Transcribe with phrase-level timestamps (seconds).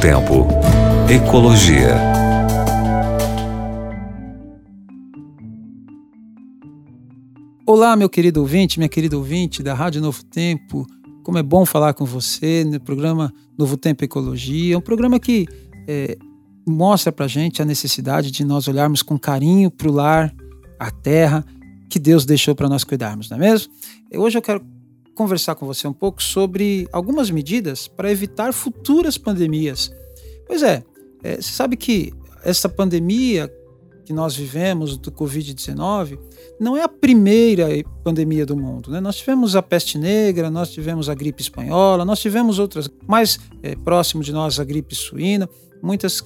[0.00, 0.46] Tempo.
[1.10, 1.94] Ecologia.
[7.66, 10.86] Olá, meu querido ouvinte, minha querida ouvinte da Rádio Novo Tempo.
[11.22, 14.74] Como é bom falar com você no programa Novo Tempo Ecologia.
[14.74, 15.46] É um programa que
[15.86, 16.16] é,
[16.66, 20.34] mostra para gente a necessidade de nós olharmos com carinho para o lar,
[20.78, 21.44] a terra
[21.90, 23.70] que Deus deixou para nós cuidarmos, não é mesmo?
[24.14, 24.64] Hoje eu quero
[25.14, 29.92] conversar com você um pouco sobre algumas medidas para evitar futuras pandemias.
[30.46, 30.82] Pois é,
[31.22, 33.52] é você sabe que essa pandemia
[34.10, 36.18] que nós vivemos do Covid-19
[36.58, 37.68] não é a primeira
[38.02, 38.90] pandemia do mundo.
[38.90, 39.00] Né?
[39.00, 43.76] Nós tivemos a peste negra, nós tivemos a gripe espanhola, nós tivemos outras, mais é,
[43.76, 45.48] próximo de nós, a gripe suína,
[45.80, 46.22] muitas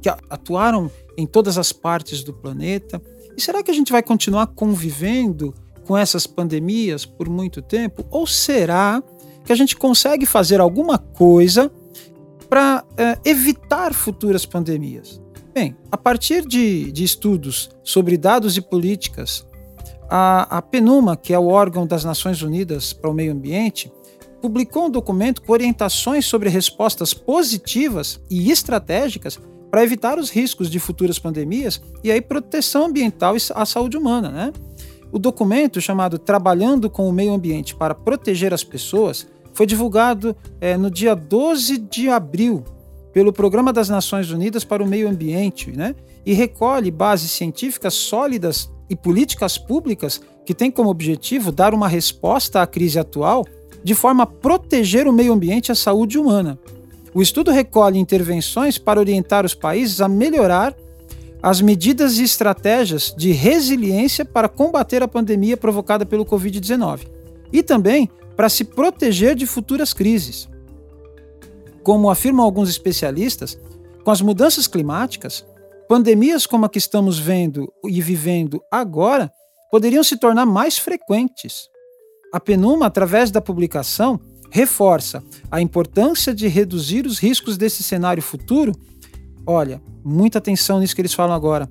[0.00, 3.02] que atuaram em todas as partes do planeta.
[3.36, 5.52] E será que a gente vai continuar convivendo
[5.86, 8.04] com essas pandemias por muito tempo?
[8.10, 9.02] Ou será
[9.44, 11.70] que a gente consegue fazer alguma coisa
[12.48, 15.20] para é, evitar futuras pandemias?
[15.54, 19.46] Bem, a partir de, de estudos sobre dados e políticas,
[20.10, 23.90] a, a PNUMA, que é o órgão das Nações Unidas para o Meio Ambiente,
[24.42, 29.40] publicou um documento com orientações sobre respostas positivas e estratégicas
[29.70, 34.30] para evitar os riscos de futuras pandemias e aí proteção ambiental e a saúde humana,
[34.30, 34.52] né?
[35.12, 40.76] O documento, chamado Trabalhando com o Meio Ambiente para Proteger as Pessoas, foi divulgado é,
[40.76, 42.64] no dia 12 de abril
[43.12, 45.94] pelo Programa das Nações Unidas para o Meio Ambiente, né?
[46.26, 52.60] e recolhe bases científicas sólidas e políticas públicas que têm como objetivo dar uma resposta
[52.60, 53.44] à crise atual
[53.82, 56.58] de forma a proteger o meio ambiente e a saúde humana.
[57.14, 60.74] O estudo recolhe intervenções para orientar os países a melhorar
[61.42, 67.06] as medidas e estratégias de resiliência para combater a pandemia provocada pelo Covid-19
[67.52, 70.48] e também para se proteger de futuras crises.
[71.82, 73.58] Como afirmam alguns especialistas,
[74.04, 75.44] com as mudanças climáticas,
[75.88, 79.32] pandemias como a que estamos vendo e vivendo agora
[79.70, 81.68] poderiam se tornar mais frequentes.
[82.32, 88.72] A Penuma, através da publicação, reforça a importância de reduzir os riscos desse cenário futuro
[89.46, 91.68] Olha, muita atenção nisso que eles falam agora.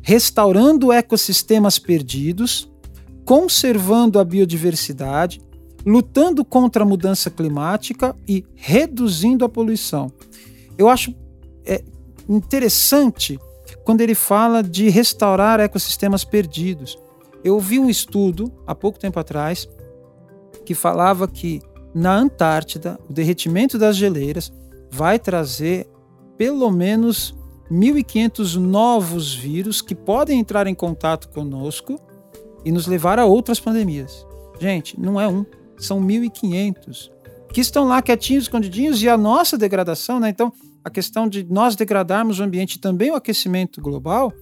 [0.00, 2.70] Restaurando ecossistemas perdidos,
[3.24, 5.40] conservando a biodiversidade,
[5.84, 10.12] lutando contra a mudança climática e reduzindo a poluição.
[10.78, 11.12] Eu acho
[11.64, 11.82] é,
[12.28, 13.38] interessante
[13.84, 16.98] quando ele fala de restaurar ecossistemas perdidos.
[17.42, 19.68] Eu vi um estudo há pouco tempo atrás
[20.64, 21.60] que falava que
[21.94, 24.52] na Antártida o derretimento das geleiras
[24.90, 25.88] vai trazer
[26.36, 27.34] pelo menos
[27.70, 32.00] 1.500 novos vírus que podem entrar em contato conosco
[32.64, 34.26] e nos levar a outras pandemias.
[34.60, 35.44] Gente, não é um,
[35.78, 37.10] são 1.500
[37.52, 40.28] que estão lá quietinhos, escondidinhos e a nossa degradação, né?
[40.28, 40.52] Então,
[40.84, 44.32] a questão de nós degradarmos o ambiente também o aquecimento global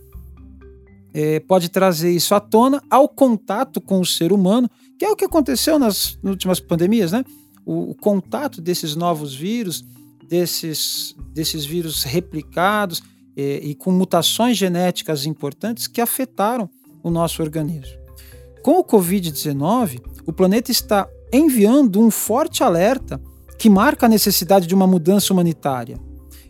[1.12, 4.68] é, pode trazer isso à tona ao contato com o ser humano,
[4.98, 7.24] que é o que aconteceu nas, nas últimas pandemias, né?
[7.64, 9.84] O, o contato desses novos vírus
[10.34, 13.00] desses, desses vírus replicados
[13.36, 16.68] eh, e com mutações genéticas importantes que afetaram
[17.04, 17.96] o nosso organismo.
[18.60, 23.20] Com o Covid-19, o planeta está enviando um forte alerta
[23.56, 26.00] que marca a necessidade de uma mudança humanitária.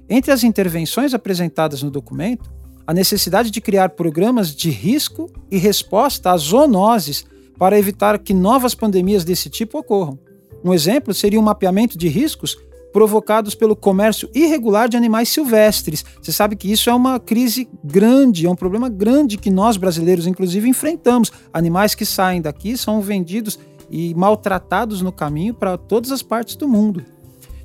[0.09, 2.51] Entre as intervenções apresentadas no documento,
[2.87, 7.27] a necessidade de criar programas de risco e resposta às zoonoses
[7.59, 10.19] para evitar que novas pandemias desse tipo ocorram.
[10.65, 12.56] Um exemplo seria o um mapeamento de riscos
[12.94, 16.05] provocados pelo comércio irregular de animais silvestres.
[16.22, 20.28] Você sabe que isso é uma crise grande, é um problema grande que nós brasileiros,
[20.28, 21.33] inclusive, enfrentamos.
[21.53, 23.59] Animais que saem daqui são vendidos
[23.91, 27.04] e maltratados no caminho para todas as partes do mundo.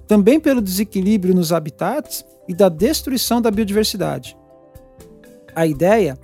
[0.08, 4.36] Também pelo desequilíbrio nos habitats e da destruição da biodiversidade.
[5.56, 6.18] A ideia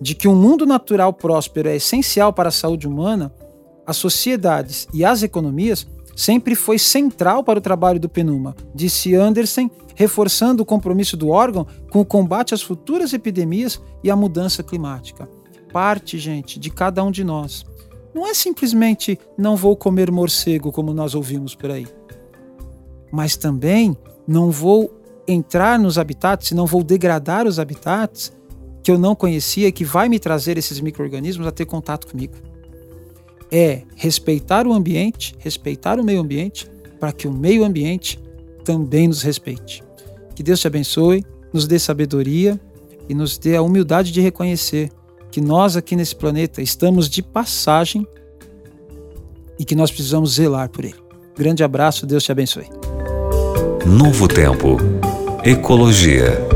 [0.00, 3.34] de que um mundo natural próspero é essencial para a saúde humana,
[3.84, 9.70] as sociedades e as economias sempre foi central para o trabalho do PNUMA, disse Anderson,
[9.94, 15.28] reforçando o compromisso do órgão com o combate às futuras epidemias e à mudança climática.
[15.72, 17.64] Parte, gente, de cada um de nós.
[18.14, 21.86] Não é simplesmente não vou comer morcego, como nós ouvimos por aí.
[23.10, 23.96] Mas também
[24.26, 24.92] não vou
[25.26, 28.32] entrar nos habitats, não vou degradar os habitats
[28.82, 32.53] que eu não conhecia e que vai me trazer esses micro-organismos a ter contato comigo
[33.54, 36.68] é respeitar o ambiente, respeitar o meio ambiente,
[36.98, 38.18] para que o meio ambiente
[38.64, 39.84] também nos respeite.
[40.34, 42.60] Que Deus te abençoe, nos dê sabedoria
[43.08, 44.90] e nos dê a humildade de reconhecer
[45.30, 48.04] que nós aqui nesse planeta estamos de passagem
[49.56, 50.94] e que nós precisamos zelar por ele.
[51.36, 52.66] Grande abraço, Deus te abençoe.
[53.86, 54.78] Novo Tempo.
[55.44, 56.53] Ecologia.